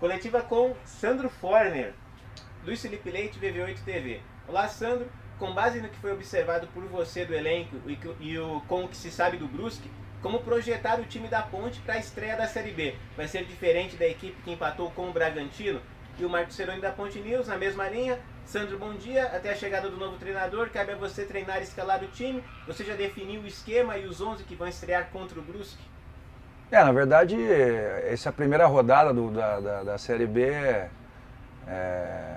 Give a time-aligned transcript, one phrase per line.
[0.00, 1.92] Coletiva com Sandro Forner,
[2.64, 4.22] Luiz Felipe Leite, VV8 TV.
[4.48, 5.06] Olá, Sandro.
[5.38, 8.88] Com base no que foi observado por você do elenco e, e o, com o
[8.88, 9.90] que se sabe do Brusque,
[10.22, 12.96] como projetar o time da Ponte para a estreia da Série B?
[13.14, 15.82] Vai ser diferente da equipe que empatou com o Bragantino?
[16.18, 18.18] E o Marcos Ceroni da Ponte News, na mesma linha.
[18.46, 19.26] Sandro, bom dia.
[19.26, 22.42] Até a chegada do novo treinador, cabe a você treinar e escalar o time.
[22.66, 25.99] Você já definiu o esquema e os 11 que vão estrear contra o Brusque?
[26.70, 27.36] É, na verdade,
[28.06, 30.50] essa é a primeira rodada do, da, da, da, Série B.
[31.66, 32.36] É,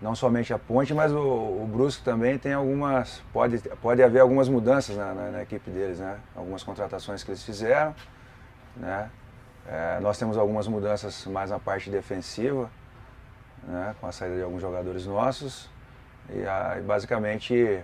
[0.00, 3.22] não somente a Ponte, mas o, o, também tem algumas.
[3.32, 6.18] Pode, pode haver algumas mudanças na, na, na equipe deles, né?
[6.34, 7.94] Algumas contratações que eles fizeram.
[8.76, 9.10] Né?
[9.66, 12.70] É, nós temos algumas mudanças mais na parte defensiva
[13.66, 15.68] né, com a saída de alguns jogadores nossos.
[16.30, 17.82] E aí, basicamente,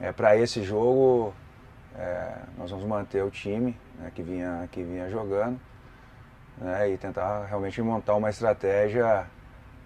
[0.00, 1.34] é, para esse jogo,
[1.98, 5.60] é, nós vamos manter o time né, que, vinha, que vinha jogando
[6.58, 9.26] né, e tentar realmente montar uma estratégia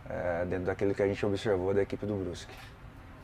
[0.08, 2.54] é, dentro daquilo que a gente observou da equipe do Brusque.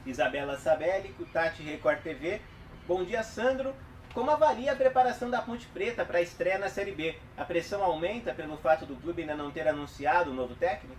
[0.06, 2.40] Isabela Sabelli, Cutati Record TV.
[2.88, 3.74] Bom dia, Sandro.
[4.14, 7.14] Como avalia a preparação da Ponte Preta para a estreia na Série B?
[7.36, 10.96] A pressão aumenta pelo fato do clube ainda não ter anunciado o novo técnico?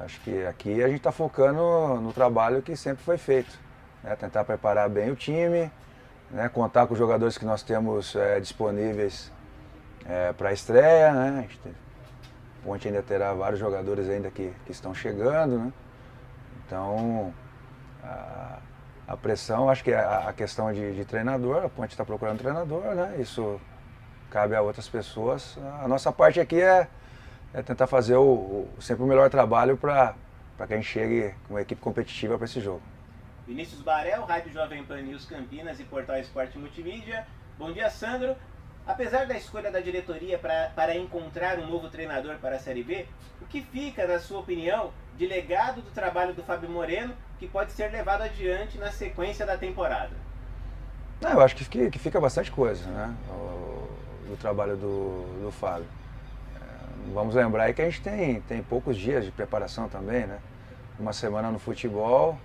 [0.00, 3.56] Acho que aqui a gente está focando no trabalho que sempre foi feito.
[4.02, 4.16] Né?
[4.16, 5.70] Tentar preparar bem o time,
[6.30, 6.48] né?
[6.48, 9.32] contar com os jogadores que nós temos é, disponíveis
[10.06, 11.12] é, para a estreia.
[11.12, 11.48] Né?
[11.64, 15.58] A Ponte ainda terá vários jogadores ainda que, que estão chegando.
[15.58, 15.72] Né?
[16.66, 17.32] Então,
[18.02, 18.58] a,
[19.06, 22.94] a, pressão, acho que a, a questão de, de, treinador, a Ponte está procurando treinador,
[22.94, 23.16] né?
[23.18, 23.60] isso
[24.30, 25.56] cabe a outras pessoas.
[25.82, 26.88] A nossa parte aqui é
[27.52, 30.14] é tentar fazer o, o sempre o melhor trabalho para
[30.66, 32.82] que a gente chegue com uma equipe competitiva para esse jogo.
[33.48, 37.26] Vinícius Barel, Rádio Jovem Pan News Campinas e Portal Esporte Multimídia.
[37.58, 38.36] Bom dia, Sandro.
[38.86, 43.06] Apesar da escolha da diretoria pra, para encontrar um novo treinador para a Série B,
[43.40, 47.72] o que fica, na sua opinião, de legado do trabalho do Fábio Moreno que pode
[47.72, 50.12] ser levado adiante na sequência da temporada?
[51.18, 53.16] Não, eu acho que, que fica bastante coisa, né?
[53.30, 53.88] O,
[54.28, 55.86] do trabalho do, do Fábio
[57.14, 60.38] vamos lembrar que a gente tem, tem poucos dias de preparação também, né?
[60.98, 62.38] Uma semana no futebol.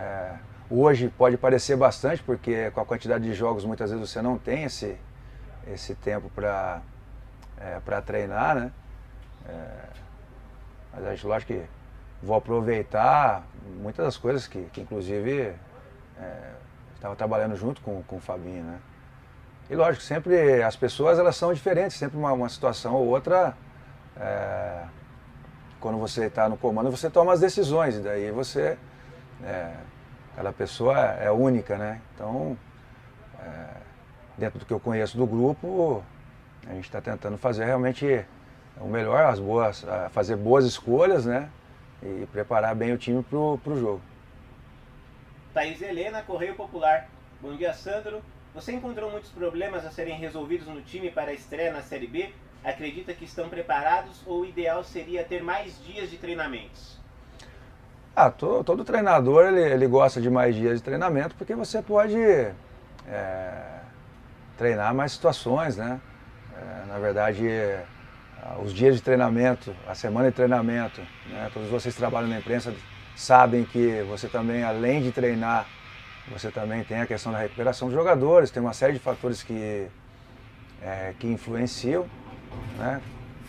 [0.00, 0.32] É,
[0.70, 4.64] hoje pode parecer bastante, porque com a quantidade de jogos muitas vezes você não tem
[4.64, 4.96] esse,
[5.66, 6.80] esse tempo para
[7.58, 8.72] é, treinar, né?
[9.46, 9.66] É,
[10.92, 11.62] mas acho lógico que
[12.22, 13.44] vou aproveitar
[13.80, 15.52] muitas das coisas que, que inclusive
[16.18, 16.52] é,
[16.94, 18.78] estava trabalhando junto com, com o Fabinho, né?
[19.68, 23.54] E lógico, sempre as pessoas elas são diferentes, sempre uma, uma situação ou outra
[24.16, 24.84] é,
[25.80, 28.78] quando você está no comando, você toma as decisões, e daí você.
[29.44, 29.74] É,
[30.36, 32.00] cada pessoa é única, né?
[32.14, 32.56] Então,
[33.40, 33.66] é,
[34.38, 36.04] dentro do que eu conheço do grupo,
[36.66, 38.24] a gente está tentando fazer realmente
[38.78, 41.48] o melhor, as boas, fazer boas escolhas, né?
[42.02, 44.00] E preparar bem o time para o jogo.
[45.52, 47.08] Thaís Helena, Correio Popular.
[47.40, 48.22] Bom dia, Sandro.
[48.54, 52.32] Você encontrou muitos problemas a serem resolvidos no time para a estreia na Série B?
[52.62, 56.99] acredita que estão preparados ou o ideal seria ter mais dias de treinamentos?
[58.22, 62.18] Ah, todo, todo treinador ele, ele, gosta de mais dias de treinamento porque você pode
[62.18, 62.52] é,
[64.58, 65.98] treinar mais situações, né?
[66.54, 67.82] É, na verdade, é,
[68.62, 71.50] os dias de treinamento, a semana de treinamento, né?
[71.54, 72.74] todos vocês que trabalham na imprensa
[73.16, 75.66] sabem que você também, além de treinar,
[76.30, 79.88] você também tem a questão da recuperação dos jogadores, tem uma série de fatores que,
[80.82, 82.04] é, que influenciam.
[82.76, 83.00] Né?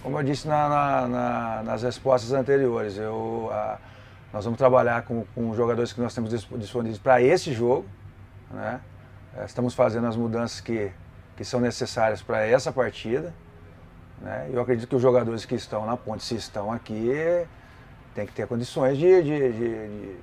[0.02, 3.78] Como eu disse na, na, na, nas respostas anteriores, eu, a,
[4.34, 7.86] nós vamos trabalhar com, com jogadores que nós temos disponíveis para esse jogo.
[8.50, 8.80] Né?
[9.36, 10.92] É, estamos fazendo as mudanças que,
[11.36, 13.34] que são necessárias para essa partida.
[14.22, 14.50] Né?
[14.54, 17.12] Eu acredito que os jogadores que estão na ponte, se estão aqui,
[18.16, 20.16] tem que ter condições de, de, de,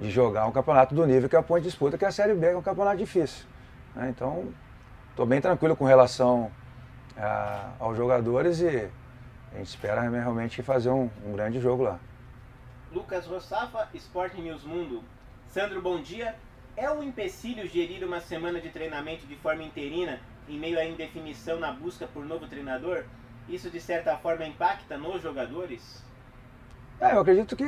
[0.00, 2.48] de, jogar um campeonato do nível que a ponte disputa, que é a Série B,
[2.48, 3.44] que é um campeonato difícil.
[3.94, 4.08] Né?
[4.10, 4.46] Então,
[5.10, 6.50] estou bem tranquilo com relação
[7.16, 8.88] a, aos jogadores e
[9.52, 11.98] a gente espera realmente fazer um, um grande jogo lá.
[12.92, 15.02] Lucas Rossafa, Sport News Mundo.
[15.48, 16.34] Sandro, bom dia.
[16.76, 21.58] É um empecilho gerir uma semana de treinamento de forma interina em meio à indefinição
[21.58, 23.04] na busca por novo treinador?
[23.48, 26.04] Isso de certa forma impacta nos jogadores?
[27.00, 27.64] É, eu acredito que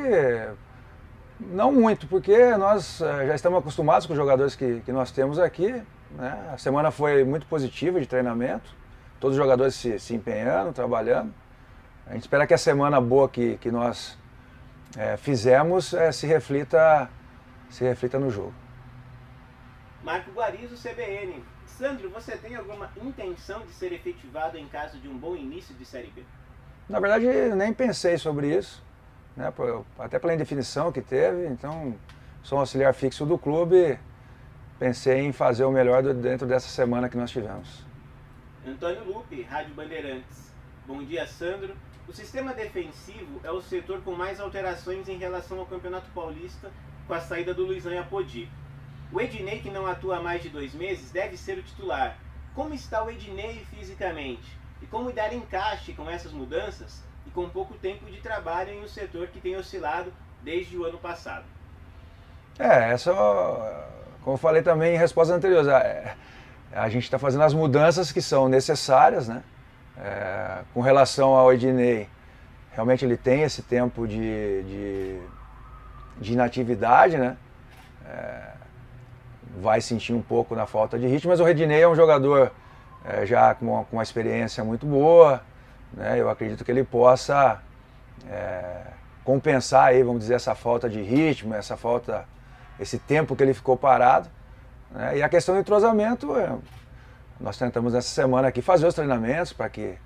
[1.38, 5.38] não muito, porque nós eh, já estamos acostumados com os jogadores que, que nós temos
[5.38, 5.82] aqui.
[6.12, 6.50] Né?
[6.52, 8.81] A semana foi muito positiva de treinamento
[9.20, 11.32] todos os jogadores se, se empenhando, trabalhando.
[12.06, 14.19] A gente espera que a semana boa que, que nós
[14.96, 17.08] é, fizemos é, se, reflita,
[17.69, 18.54] se reflita no jogo.
[20.02, 21.42] Marco Guarizo, CBN.
[21.66, 25.84] Sandro, você tem alguma intenção de ser efetivado em caso de um bom início de
[25.84, 26.22] Série B?
[26.88, 28.82] Na verdade, nem pensei sobre isso,
[29.37, 29.52] né?
[29.98, 31.46] até pela indefinição que teve.
[31.46, 31.94] Então,
[32.42, 33.98] sou um auxiliar fixo do clube.
[34.78, 37.87] Pensei em fazer o melhor dentro dessa semana que nós tivemos.
[38.66, 40.52] Antônio Lupe, Rádio Bandeirantes.
[40.87, 41.75] Bom dia, Sandro.
[42.10, 46.68] O sistema defensivo é o setor com mais alterações em relação ao Campeonato Paulista
[47.06, 48.50] com a saída do Luizão e Apodi.
[49.12, 52.18] O Ednei, que não atua há mais de dois meses, deve ser o titular.
[52.52, 54.58] Como está o Ednei fisicamente?
[54.82, 58.88] E como dar encaixe com essas mudanças e com pouco tempo de trabalho em um
[58.88, 61.44] setor que tem oscilado desde o ano passado?
[62.58, 63.14] É, essa,
[64.24, 66.16] como eu falei também em respostas anteriores, a,
[66.72, 69.44] a gente está fazendo as mudanças que são necessárias, né?
[70.02, 72.08] É, com relação ao Ednei,
[72.73, 75.20] realmente ele tem esse tempo de, de,
[76.19, 77.37] de inatividade, né?
[78.06, 78.50] É,
[79.61, 82.50] vai sentir um pouco na falta de ritmo, mas o Ednei é um jogador
[83.05, 85.43] é, já com uma, com uma, experiência muito boa,
[85.93, 86.19] né?
[86.19, 87.61] Eu acredito que ele possa
[88.29, 88.82] é,
[89.25, 92.25] compensar aí, vamos dizer, essa falta de ritmo, essa falta,
[92.79, 94.29] esse tempo que ele ficou parado.
[94.91, 95.19] Né?
[95.19, 96.56] E a questão do entrosamento, é,
[97.40, 99.96] nós tentamos essa semana aqui fazer os treinamentos para que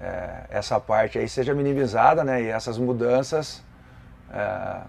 [0.00, 3.64] é, essa parte aí seja minimizada né, e essas mudanças
[4.30, 4.82] é,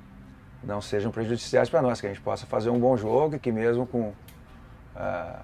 [0.62, 3.52] não sejam prejudiciais para nós, que a gente possa fazer um bom jogo e que
[3.52, 4.14] mesmo com,
[4.96, 5.36] é,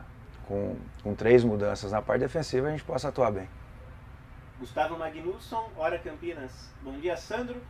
[0.48, 3.48] com, com, três mudanças na parte defensiva a gente possa atuar bem.
[4.60, 6.70] Gustavo Magnusson, Hora Campinas.
[6.82, 7.62] Bom dia, Sandro.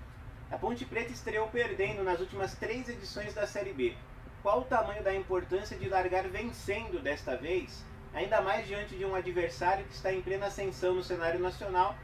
[0.51, 3.95] A Ponte Preta estreou perdendo nas últimas três edições da Série B.
[4.43, 7.83] Qual o tamanho da importância de largar vencendo desta vez
[8.15, 11.95] ainda mais diante de um adversário que está em plena ascensão no cenário nacional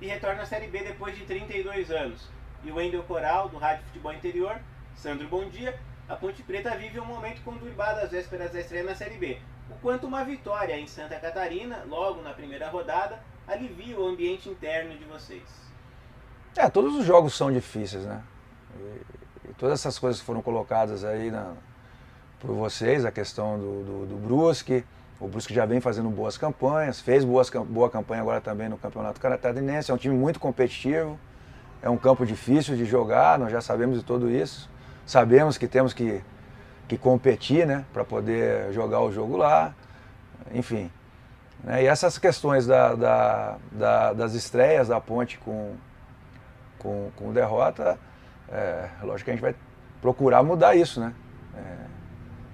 [0.00, 2.28] e retorna à Série B depois de 32 anos.
[2.64, 4.60] E o Wendel Coral, do Rádio Futebol Interior,
[4.96, 5.78] Sandro, bom dia.
[6.08, 9.38] A Ponte Preta vive um momento conturbado às vésperas da estreia na Série B.
[9.70, 14.98] O quanto uma vitória em Santa Catarina, logo na primeira rodada, alivia o ambiente interno
[14.98, 15.44] de vocês?
[16.56, 18.20] É, todos os jogos são difíceis, né?
[18.76, 21.54] E, e todas essas coisas que foram colocadas aí na,
[22.40, 24.84] por vocês, a questão do, do, do Brusque,
[25.20, 29.20] o Brusque já vem fazendo boas campanhas, fez boas, boa campanha agora também no Campeonato
[29.20, 29.90] Catarinense.
[29.90, 31.18] É um time muito competitivo,
[31.82, 34.70] é um campo difícil de jogar, nós já sabemos de tudo isso.
[35.04, 36.22] Sabemos que temos que,
[36.88, 39.74] que competir né, para poder jogar o jogo lá,
[40.54, 40.90] enfim.
[41.62, 45.74] Né, e essas questões da, da, da, das estreias da ponte com,
[46.78, 47.98] com, com derrota,
[48.48, 49.54] é, lógico que a gente vai
[50.00, 51.12] procurar mudar isso, né?
[51.54, 51.99] É,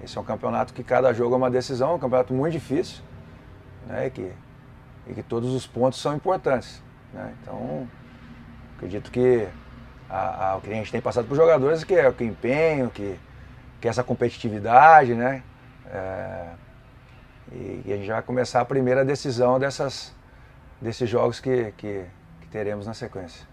[0.02, 3.02] esse é um campeonato que cada jogo é uma decisão, é um campeonato muito difícil,
[3.86, 4.06] né?
[4.06, 4.32] E que,
[5.06, 6.82] e que todos os pontos são importantes.
[7.12, 7.34] Né?
[7.40, 7.88] Então,
[8.76, 9.48] acredito que
[10.08, 12.24] a, a, o que a gente tem passado para os jogadores que é o que
[12.24, 13.18] empenho, que,
[13.80, 15.42] que é essa competitividade, né?
[15.86, 16.48] É,
[17.52, 20.14] e, e, a gente vai começar a primeira decisão dessas,
[20.80, 22.04] desses jogos que, que,
[22.40, 23.46] que teremos na sequência.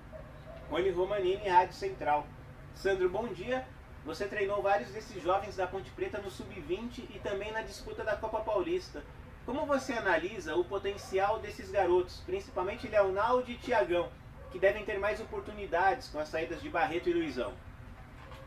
[0.69, 2.25] Rony Romanini, Rádio Central.
[2.73, 3.63] Sandro, bom dia.
[4.05, 8.17] Você treinou vários desses jovens da Ponte Preta no Sub-20 e também na disputa da
[8.17, 9.01] Copa Paulista.
[9.45, 14.09] Como você analisa o potencial desses garotos, principalmente Leonardo e Tiagão,
[14.51, 17.53] que devem ter mais oportunidades com as saídas de Barreto e Luizão?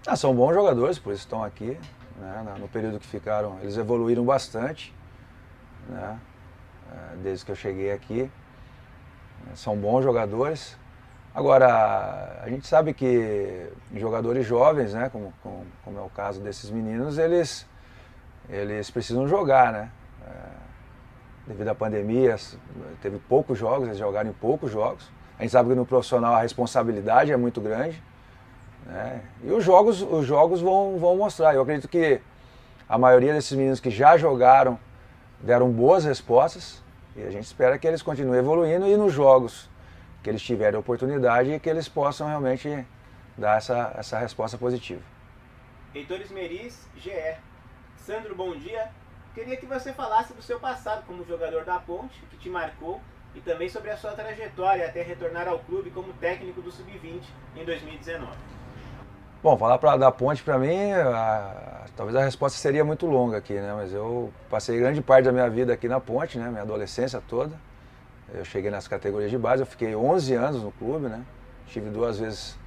[0.06, 1.78] Ah, são bons jogadores, por isso estão aqui.
[2.16, 2.56] Né?
[2.58, 4.94] No período que ficaram, eles evoluíram bastante,
[5.88, 6.20] né?
[6.92, 8.30] É, desde que eu cheguei aqui.
[9.54, 10.76] São bons jogadores.
[11.36, 16.70] Agora, a gente sabe que jogadores jovens, né, como, como, como, é o caso desses
[16.70, 17.66] meninos, eles,
[18.48, 19.90] eles precisam jogar, né?
[20.26, 20.32] É,
[21.48, 22.36] devido à pandemia,
[23.02, 25.10] teve poucos jogos, eles jogaram em poucos jogos.
[25.38, 28.02] A gente sabe que no profissional a responsabilidade é muito grande.
[28.86, 29.20] Né?
[29.44, 31.54] E os jogos, os jogos vão, vão mostrar.
[31.54, 32.18] Eu acredito que
[32.88, 34.78] a maioria desses meninos que já jogaram
[35.42, 36.82] deram boas respostas
[37.14, 39.68] e a gente espera que eles continuem evoluindo e nos jogos
[40.26, 42.84] que eles tiverem oportunidade e que eles possam realmente
[43.38, 45.00] dar essa, essa resposta positiva.
[45.94, 47.36] Heitor Esmeris, GE.
[47.96, 48.88] Sandro, bom dia.
[49.36, 53.00] Queria que você falasse do seu passado como jogador da Ponte, que te marcou,
[53.36, 57.22] e também sobre a sua trajetória até retornar ao clube como técnico do Sub-20
[57.54, 58.32] em 2019.
[59.40, 63.54] Bom, falar pra, da Ponte para mim, a, talvez a resposta seria muito longa aqui,
[63.54, 63.72] né?
[63.76, 66.48] Mas eu passei grande parte da minha vida aqui na Ponte, né?
[66.48, 67.56] Minha adolescência toda.
[68.34, 71.22] Eu cheguei nas categorias de base, eu fiquei 11 anos no clube, né?
[71.68, 72.58] Tive duas vezes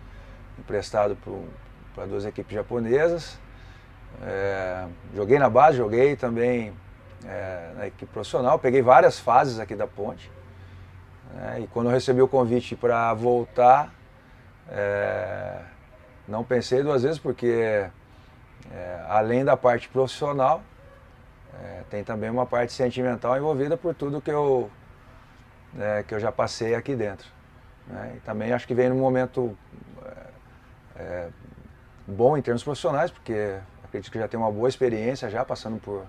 [0.57, 1.17] emprestado
[1.93, 3.37] para duas equipes japonesas.
[4.21, 6.73] É, joguei na base, joguei também
[7.25, 10.31] é, na equipe profissional, peguei várias fases aqui da ponte.
[11.37, 13.93] É, e quando eu recebi o convite para voltar,
[14.69, 15.59] é,
[16.27, 17.85] não pensei duas vezes, porque
[18.71, 20.61] é, além da parte profissional,
[21.61, 24.69] é, tem também uma parte sentimental envolvida por tudo que eu
[25.73, 27.27] né, que eu já passei aqui dentro.
[27.87, 28.13] Né?
[28.17, 29.57] E também acho que vem num momento
[30.95, 31.29] é,
[32.07, 36.05] bom em termos profissionais, porque acredito que já tem uma boa experiência já passando por,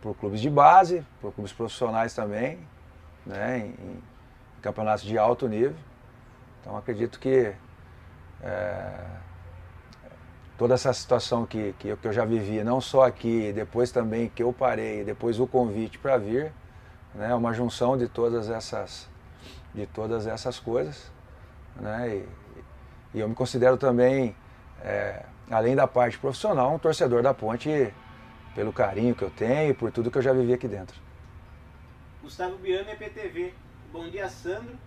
[0.00, 2.58] por clubes de base, por clubes profissionais também,
[3.26, 3.58] né?
[3.58, 4.02] em, em
[4.62, 5.76] campeonatos de alto nível.
[6.60, 7.52] Então acredito que
[8.42, 8.92] é,
[10.56, 14.42] toda essa situação que, que, que, eu já vivi, não só aqui, depois também que
[14.42, 16.52] eu parei, depois o convite para vir,
[17.14, 19.08] né, uma junção de todas essas,
[19.74, 21.10] de todas essas coisas.
[21.76, 22.16] Né,
[23.14, 24.34] e, e eu me considero também,
[24.82, 27.92] é, além da parte profissional, um torcedor da Ponte
[28.54, 30.96] pelo carinho que eu tenho e por tudo que eu já vivi aqui dentro.
[32.22, 33.54] Gustavo Biano, EPTV.
[33.92, 34.78] Bom dia, Sandro.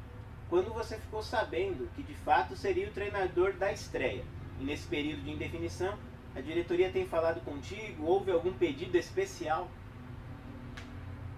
[0.49, 4.23] Quando você ficou sabendo que de fato seria o treinador da estreia?
[4.59, 5.97] E nesse período de indefinição,
[6.35, 8.05] a diretoria tem falado contigo?
[8.05, 9.67] Houve algum pedido especial?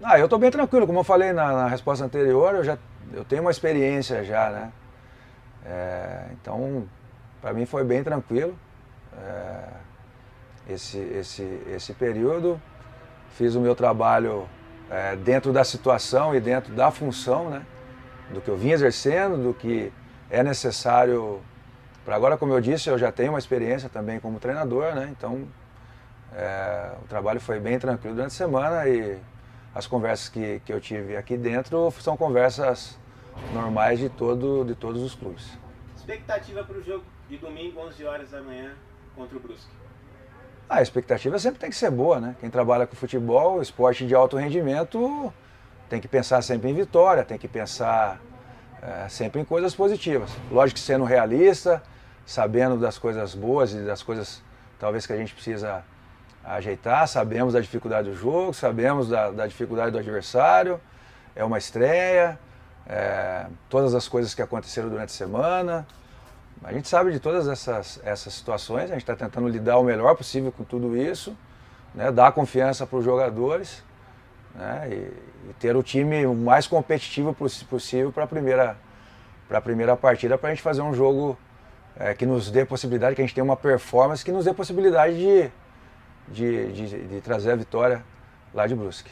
[0.04, 0.86] Ah, eu estou bem tranquilo.
[0.86, 2.78] Como eu falei na, na, resposta anterior, eu já
[3.14, 4.72] eu tenho uma experiência já, né?
[5.66, 6.88] É, então,
[7.42, 8.56] para mim foi bem tranquilo
[9.18, 9.64] é,
[10.70, 12.62] esse, esse, esse período.
[13.32, 14.48] Fiz o meu trabalho
[14.90, 17.66] é, dentro da situação e dentro da função, né?
[18.32, 19.92] Do que eu vim exercendo, do que
[20.30, 21.42] é necessário
[22.06, 25.10] para agora, como eu disse, eu já tenho uma experiência também como treinador, né?
[25.10, 25.48] Então,
[26.36, 29.18] é, o trabalho foi bem tranquilo durante a semana e
[29.76, 32.98] as conversas que, que eu tive aqui dentro são conversas
[33.54, 35.46] normais de, todo, de todos os clubes.
[35.98, 38.72] Expectativa para o jogo de domingo, 11 horas da manhã,
[39.14, 39.70] contra o Brusque?
[40.70, 42.36] Ah, a expectativa sempre tem que ser boa, né?
[42.40, 45.34] Quem trabalha com futebol, esporte de alto rendimento,
[45.90, 48.22] tem que pensar sempre em vitória, tem que pensar
[48.82, 50.32] é, sempre em coisas positivas.
[50.50, 51.84] Lógico que sendo realista,
[52.26, 54.42] sabendo das coisas boas e das coisas
[54.80, 55.84] talvez que a gente precisa
[56.46, 60.80] ajeitar, sabemos da dificuldade do jogo, sabemos da, da dificuldade do adversário,
[61.36, 62.40] é uma estreia,
[62.88, 65.88] é, todas as coisas que aconteceram durante a semana.
[66.64, 70.16] A gente sabe de todas essas, essas situações, a gente está tentando lidar o melhor
[70.16, 71.36] possível com tudo isso,
[71.94, 73.84] né, dar confiança para os jogadores
[74.54, 77.36] né, e, e, ter o time o mais competitivo
[77.70, 78.78] possível para a primeira,
[79.64, 81.38] primeira partida, para a gente fazer um jogo
[81.98, 85.18] é, que nos dê possibilidade, que a gente tenha uma performance que nos dê possibilidade
[85.18, 85.52] de,
[86.28, 88.04] de, de, de trazer a vitória
[88.54, 89.12] lá de Brusque.